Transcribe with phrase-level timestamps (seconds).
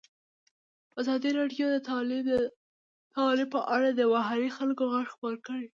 [1.01, 2.27] ازادي راډیو د تعلیم
[3.53, 5.65] په اړه د محلي خلکو غږ خپور کړی.